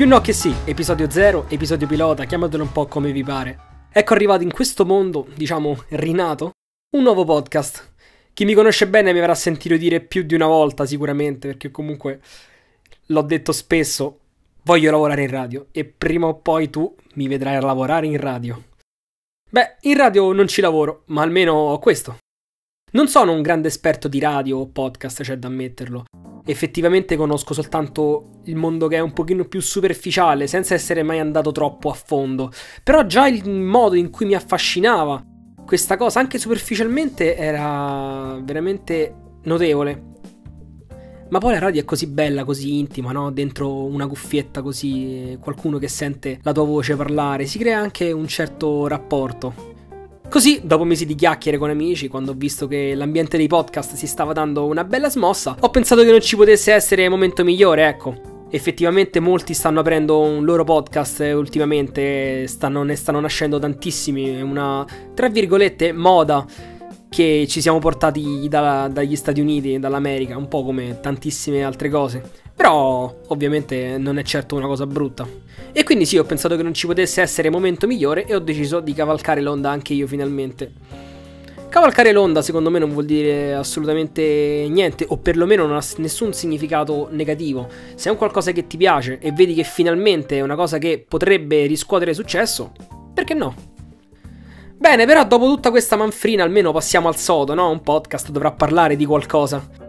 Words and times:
Più 0.00 0.08
no 0.08 0.22
che 0.22 0.32
sì, 0.32 0.50
episodio 0.64 1.10
0, 1.10 1.50
episodio 1.50 1.86
pilota, 1.86 2.24
chiamatelo 2.24 2.62
un 2.62 2.72
po' 2.72 2.86
come 2.86 3.12
vi 3.12 3.22
pare. 3.22 3.58
Ecco 3.92 4.14
arrivato 4.14 4.42
in 4.42 4.50
questo 4.50 4.86
mondo, 4.86 5.26
diciamo, 5.34 5.76
rinato, 5.90 6.52
un 6.96 7.02
nuovo 7.02 7.26
podcast. 7.26 7.92
Chi 8.32 8.46
mi 8.46 8.54
conosce 8.54 8.88
bene 8.88 9.12
mi 9.12 9.18
avrà 9.18 9.34
sentito 9.34 9.76
dire 9.76 10.00
più 10.00 10.22
di 10.22 10.34
una 10.34 10.46
volta 10.46 10.86
sicuramente, 10.86 11.48
perché 11.48 11.70
comunque 11.70 12.22
l'ho 13.08 13.20
detto 13.20 13.52
spesso, 13.52 14.20
voglio 14.62 14.90
lavorare 14.90 15.20
in 15.20 15.30
radio 15.30 15.66
e 15.70 15.84
prima 15.84 16.28
o 16.28 16.36
poi 16.36 16.70
tu 16.70 16.96
mi 17.16 17.28
vedrai 17.28 17.56
a 17.56 17.60
lavorare 17.60 18.06
in 18.06 18.16
radio. 18.16 18.58
Beh, 19.50 19.76
in 19.82 19.98
radio 19.98 20.32
non 20.32 20.48
ci 20.48 20.62
lavoro, 20.62 21.02
ma 21.08 21.20
almeno 21.20 21.52
ho 21.52 21.78
questo. 21.78 22.16
Non 22.92 23.06
sono 23.08 23.34
un 23.34 23.42
grande 23.42 23.68
esperto 23.68 24.08
di 24.08 24.18
radio 24.18 24.60
o 24.60 24.66
podcast, 24.66 25.20
c'è 25.20 25.36
da 25.36 25.48
ammetterlo. 25.48 26.04
Effettivamente 26.44 27.16
conosco 27.16 27.54
soltanto 27.54 28.40
il 28.44 28.56
mondo 28.56 28.88
che 28.88 28.96
è 28.96 29.00
un 29.00 29.12
pochino 29.12 29.44
più 29.44 29.60
superficiale, 29.60 30.46
senza 30.46 30.74
essere 30.74 31.02
mai 31.02 31.18
andato 31.18 31.52
troppo 31.52 31.90
a 31.90 31.94
fondo. 31.94 32.50
Però 32.82 33.04
già 33.06 33.26
il 33.28 33.48
modo 33.48 33.94
in 33.94 34.10
cui 34.10 34.26
mi 34.26 34.34
affascinava 34.34 35.24
questa 35.64 35.96
cosa, 35.96 36.18
anche 36.18 36.38
superficialmente, 36.38 37.36
era 37.36 38.40
veramente 38.42 39.14
notevole. 39.44 40.08
Ma 41.28 41.38
poi 41.38 41.52
la 41.52 41.60
radio 41.60 41.80
è 41.80 41.84
così 41.84 42.08
bella, 42.08 42.44
così 42.44 42.78
intima, 42.78 43.12
no? 43.12 43.30
Dentro 43.30 43.84
una 43.84 44.08
cuffietta 44.08 44.62
così, 44.62 45.38
qualcuno 45.40 45.78
che 45.78 45.86
sente 45.86 46.40
la 46.42 46.50
tua 46.50 46.64
voce 46.64 46.96
parlare, 46.96 47.46
si 47.46 47.56
crea 47.58 47.78
anche 47.78 48.10
un 48.10 48.26
certo 48.26 48.88
rapporto. 48.88 49.69
Così, 50.30 50.60
dopo 50.62 50.84
mesi 50.84 51.06
di 51.06 51.16
chiacchiere 51.16 51.58
con 51.58 51.70
amici, 51.70 52.06
quando 52.06 52.30
ho 52.30 52.34
visto 52.36 52.68
che 52.68 52.94
l'ambiente 52.94 53.36
dei 53.36 53.48
podcast 53.48 53.94
si 53.94 54.06
stava 54.06 54.32
dando 54.32 54.66
una 54.66 54.84
bella 54.84 55.10
smossa, 55.10 55.56
ho 55.58 55.70
pensato 55.70 56.04
che 56.04 56.10
non 56.12 56.20
ci 56.20 56.36
potesse 56.36 56.72
essere 56.72 57.08
momento 57.08 57.42
migliore, 57.42 57.88
ecco. 57.88 58.46
Effettivamente 58.48 59.18
molti 59.18 59.54
stanno 59.54 59.80
aprendo 59.80 60.20
un 60.20 60.44
loro 60.44 60.62
podcast 60.62 61.18
ultimamente, 61.34 62.46
stanno, 62.46 62.84
ne 62.84 62.94
stanno 62.94 63.18
nascendo 63.18 63.58
tantissimi, 63.58 64.36
è 64.36 64.40
una, 64.40 64.86
tra 65.14 65.28
virgolette, 65.28 65.92
moda 65.92 66.46
che 67.08 67.46
ci 67.48 67.60
siamo 67.60 67.80
portati 67.80 68.46
da, 68.48 68.86
dagli 68.86 69.16
Stati 69.16 69.40
Uniti, 69.40 69.80
dall'America, 69.80 70.36
un 70.36 70.46
po' 70.46 70.62
come 70.62 71.00
tantissime 71.00 71.64
altre 71.64 71.88
cose. 71.88 72.22
Però 72.60 73.10
ovviamente 73.28 73.96
non 73.96 74.18
è 74.18 74.22
certo 74.22 74.54
una 74.54 74.66
cosa 74.66 74.86
brutta. 74.86 75.26
E 75.72 75.82
quindi 75.82 76.04
sì, 76.04 76.18
ho 76.18 76.24
pensato 76.24 76.56
che 76.56 76.62
non 76.62 76.74
ci 76.74 76.86
potesse 76.86 77.22
essere 77.22 77.48
momento 77.48 77.86
migliore 77.86 78.26
e 78.26 78.34
ho 78.34 78.38
deciso 78.38 78.80
di 78.80 78.92
cavalcare 78.92 79.40
l'onda 79.40 79.70
anche 79.70 79.94
io 79.94 80.06
finalmente. 80.06 80.70
Cavalcare 81.70 82.12
l'onda 82.12 82.42
secondo 82.42 82.68
me 82.68 82.78
non 82.78 82.92
vuol 82.92 83.06
dire 83.06 83.54
assolutamente 83.54 84.66
niente, 84.68 85.06
o 85.08 85.16
perlomeno 85.16 85.64
non 85.66 85.74
ha 85.74 85.84
nessun 85.96 86.34
significato 86.34 87.08
negativo. 87.12 87.66
Se 87.94 88.10
è 88.10 88.12
un 88.12 88.18
qualcosa 88.18 88.52
che 88.52 88.66
ti 88.66 88.76
piace 88.76 89.18
e 89.20 89.32
vedi 89.32 89.54
che 89.54 89.64
finalmente 89.64 90.36
è 90.36 90.42
una 90.42 90.54
cosa 90.54 90.76
che 90.76 91.02
potrebbe 91.08 91.64
riscuotere 91.64 92.12
successo, 92.12 92.72
perché 93.14 93.32
no? 93.32 93.54
Bene, 94.76 95.06
però 95.06 95.24
dopo 95.24 95.46
tutta 95.46 95.70
questa 95.70 95.96
manfrina 95.96 96.44
almeno 96.44 96.72
passiamo 96.72 97.08
al 97.08 97.16
sodo, 97.16 97.54
no? 97.54 97.70
Un 97.70 97.80
podcast 97.80 98.28
dovrà 98.30 98.52
parlare 98.52 98.96
di 98.96 99.06
qualcosa. 99.06 99.79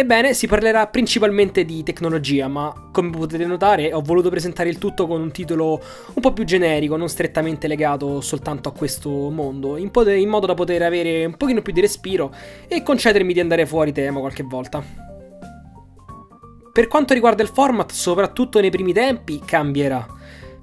Ebbene, 0.00 0.32
si 0.32 0.46
parlerà 0.46 0.86
principalmente 0.86 1.64
di 1.64 1.82
tecnologia, 1.82 2.46
ma 2.46 2.72
come 2.92 3.10
potete 3.10 3.44
notare 3.44 3.92
ho 3.92 4.00
voluto 4.00 4.30
presentare 4.30 4.68
il 4.68 4.78
tutto 4.78 5.08
con 5.08 5.20
un 5.20 5.32
titolo 5.32 5.82
un 6.14 6.22
po' 6.22 6.32
più 6.32 6.44
generico, 6.44 6.94
non 6.94 7.08
strettamente 7.08 7.66
legato 7.66 8.20
soltanto 8.20 8.68
a 8.68 8.72
questo 8.72 9.10
mondo, 9.10 9.76
in, 9.76 9.90
poter, 9.90 10.16
in 10.18 10.28
modo 10.28 10.46
da 10.46 10.54
poter 10.54 10.82
avere 10.82 11.24
un 11.24 11.36
pochino 11.36 11.62
più 11.62 11.72
di 11.72 11.80
respiro 11.80 12.32
e 12.68 12.84
concedermi 12.84 13.32
di 13.32 13.40
andare 13.40 13.66
fuori 13.66 13.90
tema 13.90 14.20
qualche 14.20 14.44
volta. 14.44 14.80
Per 16.72 16.86
quanto 16.86 17.12
riguarda 17.12 17.42
il 17.42 17.48
format, 17.48 17.90
soprattutto 17.90 18.60
nei 18.60 18.70
primi 18.70 18.92
tempi, 18.92 19.40
cambierà 19.44 20.06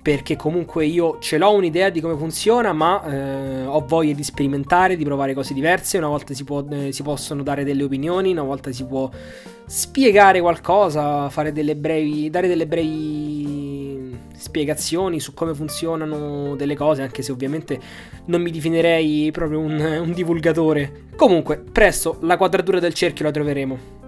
perché 0.05 0.35
comunque 0.35 0.85
io 0.85 1.17
ce 1.17 1.39
l'ho 1.39 1.51
un'idea 1.51 1.89
di 1.89 1.99
come 1.99 2.15
funziona, 2.15 2.73
ma 2.73 3.03
eh, 3.05 3.65
ho 3.65 3.83
voglia 3.87 4.13
di 4.13 4.23
sperimentare, 4.23 4.97
di 4.97 5.03
provare 5.03 5.33
cose 5.33 5.55
diverse. 5.55 5.97
Una 5.97 6.09
volta 6.09 6.35
si, 6.35 6.43
può, 6.43 6.63
eh, 6.69 6.91
si, 6.91 7.01
possono 7.01 7.41
dare 7.41 7.63
delle 7.63 7.81
opinioni, 7.81 8.29
una 8.29 8.43
volta 8.43 8.71
si 8.71 8.85
può 8.85 9.09
spiegare 9.65 10.41
qualcosa, 10.41 11.27
delle 11.51 11.75
brevi, 11.75 12.29
dare 12.29 12.47
delle 12.47 12.67
brevi 12.67 14.15
spiegazioni 14.35 15.19
su 15.19 15.33
come 15.33 15.55
funzionano 15.55 16.55
delle 16.55 16.75
cose, 16.75 17.01
anche 17.01 17.23
se 17.23 17.31
ovviamente 17.31 17.79
non 18.25 18.43
mi 18.43 18.51
definirei 18.51 19.31
proprio 19.31 19.57
un, 19.57 19.79
un 19.79 20.11
divulgatore. 20.13 21.05
Comunque, 21.15 21.57
presto 21.57 22.19
la 22.21 22.37
quadratura 22.37 22.79
del 22.79 22.93
cerchio 22.93 23.25
la 23.25 23.31
troveremo. 23.31 24.04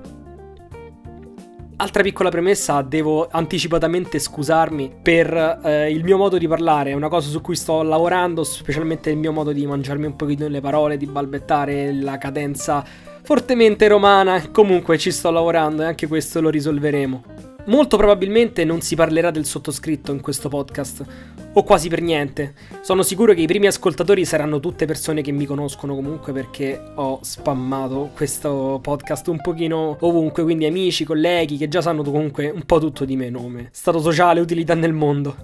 Altra 1.80 2.02
piccola 2.02 2.30
premessa, 2.30 2.82
devo 2.82 3.28
anticipatamente 3.30 4.18
scusarmi 4.18 4.94
per 5.00 5.60
eh, 5.64 5.92
il 5.92 6.04
mio 6.04 6.18
modo 6.18 6.40
di 6.40 6.48
parlare, 6.48 6.90
è 6.90 6.94
una 6.94 7.08
cosa 7.08 7.30
su 7.30 7.40
cui 7.40 7.56
sto 7.56 7.84
lavorando, 7.84 8.44
specialmente 8.44 9.12
il 9.12 9.18
mio 9.18 9.32
modo 9.32 9.52
di 9.52 9.64
mangiarmi 9.68 10.08
un 10.08 10.16
pochino 10.16 10.48
le 10.48 10.60
parole, 10.60 10.98
di 10.98 11.06
balbettare 11.06 11.94
la 11.94 12.18
cadenza 12.18 12.84
fortemente 13.22 13.88
romana. 13.88 14.50
Comunque 14.50 14.98
ci 14.98 15.12
sto 15.12 15.30
lavorando 15.30 15.84
e 15.84 15.86
anche 15.86 16.08
questo 16.08 16.42
lo 16.42 16.50
risolveremo. 16.50 17.37
Molto 17.68 17.98
probabilmente 17.98 18.64
non 18.64 18.80
si 18.80 18.96
parlerà 18.96 19.30
del 19.30 19.44
sottoscritto 19.44 20.14
in 20.14 20.22
questo 20.22 20.48
podcast, 20.48 21.04
o 21.52 21.64
quasi 21.64 21.90
per 21.90 22.02
niente. 22.02 22.54
Sono 22.80 23.04
sicuro 23.04 23.34
che 23.34 23.42
i 23.42 23.46
primi 23.46 23.68
ascoltatori 23.68 24.24
saranno 24.24 24.62
tutte 24.62 24.86
persone 24.86 25.22
che 25.22 25.34
mi 25.34 25.46
conoscono 25.46 25.94
comunque 25.94 26.32
perché 26.32 26.82
ho 26.96 27.20
spammato 27.22 28.12
questo 28.16 28.80
podcast 28.82 29.28
un 29.28 29.42
pochino 29.42 29.98
ovunque, 30.00 30.44
quindi 30.44 30.66
amici, 30.66 31.04
colleghi 31.04 31.58
che 31.58 31.68
già 31.68 31.82
sanno 31.82 32.04
comunque 32.04 32.50
un 32.50 32.64
po' 32.64 32.80
tutto 32.80 33.04
di 33.04 33.18
me, 33.18 33.30
nome, 33.30 33.68
stato 33.74 34.00
sociale, 34.00 34.40
utilità 34.40 34.74
nel 34.74 34.94
mondo. 34.94 35.36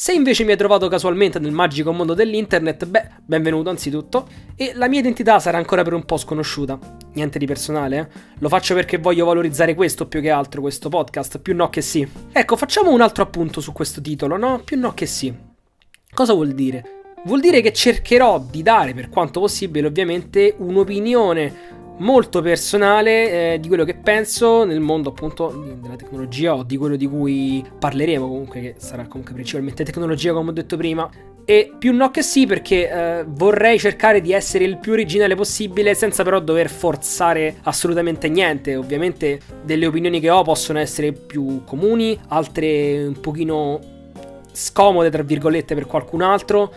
Se 0.00 0.12
invece 0.12 0.44
mi 0.44 0.52
hai 0.52 0.56
trovato 0.56 0.86
casualmente 0.86 1.40
nel 1.40 1.50
magico 1.50 1.90
mondo 1.90 2.14
dell'internet, 2.14 2.86
beh, 2.86 3.08
benvenuto 3.24 3.68
anzitutto, 3.68 4.28
e 4.54 4.70
la 4.76 4.86
mia 4.86 5.00
identità 5.00 5.40
sarà 5.40 5.58
ancora 5.58 5.82
per 5.82 5.92
un 5.92 6.04
po' 6.04 6.16
sconosciuta. 6.16 6.78
Niente 7.14 7.36
di 7.36 7.46
personale, 7.46 7.98
eh? 7.98 8.06
Lo 8.38 8.48
faccio 8.48 8.74
perché 8.74 8.98
voglio 8.98 9.24
valorizzare 9.24 9.74
questo 9.74 10.06
più 10.06 10.20
che 10.20 10.30
altro, 10.30 10.60
questo 10.60 10.88
podcast, 10.88 11.40
più 11.40 11.52
no 11.56 11.68
che 11.68 11.80
sì. 11.80 12.08
Ecco, 12.30 12.54
facciamo 12.54 12.92
un 12.92 13.00
altro 13.00 13.24
appunto 13.24 13.60
su 13.60 13.72
questo 13.72 14.00
titolo, 14.00 14.36
no? 14.36 14.60
Più 14.64 14.78
no 14.78 14.94
che 14.94 15.06
sì. 15.06 15.34
Cosa 16.14 16.32
vuol 16.32 16.52
dire? 16.52 16.84
Vuol 17.24 17.40
dire 17.40 17.60
che 17.60 17.72
cercherò 17.72 18.38
di 18.38 18.62
dare, 18.62 18.94
per 18.94 19.08
quanto 19.08 19.40
possibile, 19.40 19.88
ovviamente, 19.88 20.54
un'opinione 20.58 21.77
molto 21.98 22.40
personale 22.42 23.54
eh, 23.54 23.60
di 23.60 23.68
quello 23.68 23.84
che 23.84 23.94
penso 23.94 24.64
nel 24.64 24.80
mondo 24.80 25.10
appunto 25.10 25.76
della 25.80 25.96
tecnologia 25.96 26.54
o 26.54 26.62
di 26.62 26.76
quello 26.76 26.96
di 26.96 27.06
cui 27.06 27.64
parleremo 27.78 28.26
comunque 28.26 28.60
che 28.60 28.74
sarà 28.78 29.06
comunque 29.06 29.34
principalmente 29.34 29.84
tecnologia 29.84 30.32
come 30.32 30.50
ho 30.50 30.52
detto 30.52 30.76
prima. 30.76 31.08
E 31.44 31.72
più 31.78 31.94
no 31.94 32.10
che 32.10 32.22
sì 32.22 32.44
perché 32.44 32.90
eh, 32.90 33.24
vorrei 33.26 33.78
cercare 33.78 34.20
di 34.20 34.32
essere 34.34 34.64
il 34.64 34.76
più 34.76 34.92
originale 34.92 35.34
possibile 35.34 35.94
senza 35.94 36.22
però 36.22 36.40
dover 36.40 36.68
forzare 36.68 37.56
assolutamente 37.62 38.28
niente. 38.28 38.76
Ovviamente 38.76 39.40
delle 39.64 39.86
opinioni 39.86 40.20
che 40.20 40.28
ho 40.28 40.42
possono 40.42 40.78
essere 40.78 41.12
più 41.12 41.64
comuni 41.64 42.18
altre 42.28 43.06
un 43.06 43.18
pochino 43.18 43.80
scomode 44.52 45.08
tra 45.08 45.22
virgolette 45.22 45.74
per 45.74 45.86
qualcun 45.86 46.20
altro. 46.20 46.70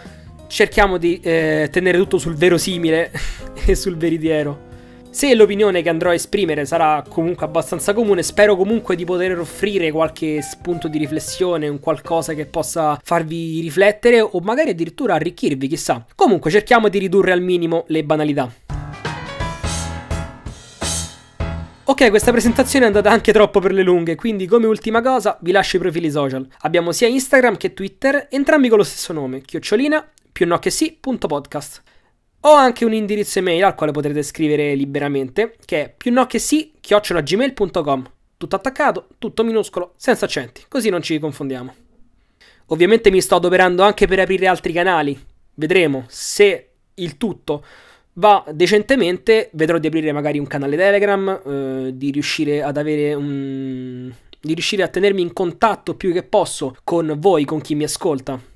Cerchiamo 0.47 0.97
di 0.97 1.19
eh, 1.19 1.67
tenere 1.69 1.97
tutto 1.97 2.17
sul 2.17 2.35
verosimile 2.35 3.11
e 3.65 3.75
sul 3.75 3.97
veritiero 3.97 4.69
se 5.13 5.35
l'opinione 5.35 5.81
che 5.81 5.89
andrò 5.89 6.09
a 6.09 6.13
esprimere 6.13 6.65
sarà 6.65 7.03
comunque 7.07 7.45
abbastanza 7.45 7.93
comune, 7.93 8.23
spero 8.23 8.55
comunque 8.55 8.95
di 8.95 9.03
poter 9.03 9.37
offrire 9.37 9.91
qualche 9.91 10.41
spunto 10.41 10.87
di 10.87 10.97
riflessione, 10.97 11.67
un 11.67 11.81
qualcosa 11.81 12.33
che 12.33 12.45
possa 12.45 12.97
farvi 13.03 13.59
riflettere 13.59 14.21
o 14.21 14.39
magari 14.39 14.69
addirittura 14.69 15.15
arricchirvi, 15.15 15.67
chissà. 15.67 16.05
Comunque 16.15 16.49
cerchiamo 16.49 16.87
di 16.87 16.97
ridurre 16.97 17.33
al 17.33 17.41
minimo 17.41 17.83
le 17.87 18.03
banalità. 18.05 18.49
Ok, 21.83 22.09
questa 22.09 22.31
presentazione 22.31 22.85
è 22.85 22.87
andata 22.87 23.11
anche 23.11 23.33
troppo 23.33 23.59
per 23.59 23.73
le 23.73 23.83
lunghe, 23.83 24.15
quindi 24.15 24.47
come 24.47 24.65
ultima 24.65 25.01
cosa 25.01 25.37
vi 25.41 25.51
lascio 25.51 25.75
i 25.75 25.79
profili 25.79 26.09
social. 26.09 26.47
Abbiamo 26.59 26.93
sia 26.93 27.09
Instagram 27.09 27.57
che 27.57 27.73
Twitter, 27.73 28.27
entrambi 28.31 28.69
con 28.69 28.77
lo 28.77 28.85
stesso 28.85 29.11
nome, 29.11 29.41
chiocciolina 29.41 30.07
più 30.31 30.47
no 30.47 30.57
che 30.59 30.69
sì, 30.69 30.97
punto 30.97 31.27
podcast. 31.27 31.81
Ho 32.43 32.53
anche 32.53 32.85
un 32.85 32.93
indirizzo 32.93 33.37
email 33.37 33.63
al 33.65 33.75
quale 33.75 33.91
potrete 33.91 34.23
scrivere 34.23 34.73
liberamente, 34.73 35.57
che 35.63 35.83
è 35.83 35.93
più 35.95 36.11
no 36.11 36.25
che 36.25 36.39
sì, 36.39 36.71
chiocciolagmail.com. 36.81 38.11
Tutto 38.35 38.55
attaccato, 38.55 39.09
tutto 39.19 39.43
minuscolo, 39.43 39.93
senza 39.95 40.25
accenti, 40.25 40.63
così 40.67 40.89
non 40.89 41.03
ci 41.03 41.19
confondiamo. 41.19 41.75
Ovviamente 42.67 43.11
mi 43.11 43.21
sto 43.21 43.35
adoperando 43.35 43.83
anche 43.83 44.07
per 44.07 44.21
aprire 44.21 44.47
altri 44.47 44.73
canali. 44.73 45.15
Vedremo 45.53 46.05
se 46.07 46.69
il 46.95 47.17
tutto 47.17 47.63
va 48.13 48.43
decentemente. 48.51 49.51
Vedrò 49.53 49.77
di 49.77 49.85
aprire 49.85 50.11
magari 50.11 50.39
un 50.39 50.47
canale 50.47 50.75
Telegram, 50.75 51.41
eh, 51.45 51.91
di 51.93 52.09
riuscire 52.09 52.63
ad 52.63 52.77
avere 52.77 53.13
un. 53.13 54.11
di 54.39 54.53
riuscire 54.55 54.81
a 54.81 54.87
tenermi 54.87 55.21
in 55.21 55.33
contatto 55.33 55.93
più 55.93 56.11
che 56.11 56.23
posso 56.23 56.75
con 56.83 57.17
voi, 57.19 57.45
con 57.45 57.61
chi 57.61 57.75
mi 57.75 57.83
ascolta 57.83 58.49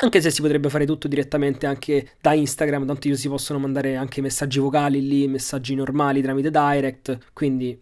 anche 0.00 0.20
se 0.20 0.30
si 0.30 0.40
potrebbe 0.40 0.70
fare 0.70 0.86
tutto 0.86 1.06
direttamente 1.06 1.66
anche 1.66 2.12
da 2.20 2.32
Instagram, 2.32 2.86
tanto 2.86 3.14
si 3.14 3.28
possono 3.28 3.58
mandare 3.58 3.96
anche 3.96 4.20
messaggi 4.20 4.58
vocali 4.58 5.06
lì, 5.06 5.28
messaggi 5.28 5.74
normali 5.74 6.22
tramite 6.22 6.50
direct, 6.50 7.18
quindi 7.32 7.78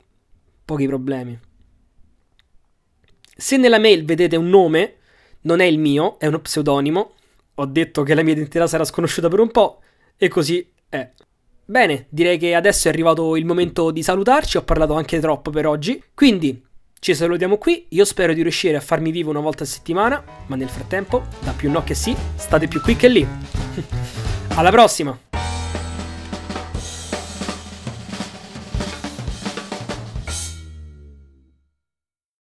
pochi 0.65 0.87
problemi. 0.87 1.39
Se 3.37 3.57
nella 3.57 3.79
mail 3.79 4.05
vedete 4.05 4.37
un 4.37 4.49
nome, 4.49 4.97
non 5.43 5.61
è 5.61 5.65
il 5.65 5.79
mio, 5.79 6.19
è 6.19 6.27
uno 6.27 6.41
pseudonimo. 6.41 7.15
Ho 7.55 7.67
detto 7.67 8.03
che 8.03 8.15
la 8.15 8.23
mia 8.23 8.33
identità 8.33 8.67
sarà 8.67 8.85
sconosciuta 8.85 9.29
per 9.29 9.41
un 9.41 9.51
po' 9.51 9.81
e 10.17 10.29
così 10.29 10.69
è. 10.89 11.11
Bene, 11.65 12.07
direi 12.11 12.37
che 12.39 12.55
adesso 12.55 12.89
è 12.89 12.91
arrivato 12.91 13.37
il 13.37 13.47
momento 13.47 13.91
di 13.93 14.03
salutarci, 14.03 14.57
ho 14.57 14.65
parlato 14.65 14.95
anche 14.95 15.21
troppo 15.21 15.51
per 15.51 15.67
oggi, 15.67 16.03
quindi 16.12 16.61
ci 17.00 17.14
salutiamo 17.14 17.56
qui, 17.56 17.87
io 17.88 18.05
spero 18.05 18.35
di 18.35 18.43
riuscire 18.43 18.76
a 18.76 18.81
farmi 18.82 19.11
vivo 19.11 19.31
una 19.31 19.41
volta 19.41 19.64
a 19.64 19.67
settimana, 19.67 20.23
ma 20.49 20.56
nel 20.56 20.69
frattempo, 20.69 21.25
da 21.41 21.52
più 21.52 21.70
no 21.70 21.82
che 21.82 21.94
sì, 21.94 22.14
state 22.37 22.69
più 22.69 22.82
qui 22.82 22.94
che 22.94 23.08
lì. 23.08 23.26
Alla 24.55 24.70
prossima! 24.70 25.30